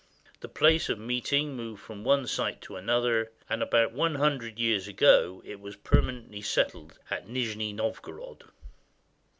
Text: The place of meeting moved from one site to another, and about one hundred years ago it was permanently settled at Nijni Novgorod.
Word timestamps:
The 0.39 0.49
place 0.49 0.89
of 0.89 0.97
meeting 0.97 1.55
moved 1.55 1.83
from 1.83 2.03
one 2.03 2.25
site 2.25 2.59
to 2.61 2.75
another, 2.75 3.31
and 3.47 3.61
about 3.61 3.91
one 3.91 4.15
hundred 4.15 4.57
years 4.57 4.87
ago 4.87 5.43
it 5.45 5.59
was 5.59 5.75
permanently 5.75 6.41
settled 6.41 6.97
at 7.11 7.27
Nijni 7.29 7.71
Novgorod. 7.71 8.45